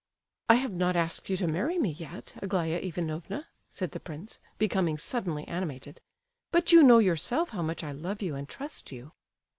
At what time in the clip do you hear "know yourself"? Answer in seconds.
6.81-7.49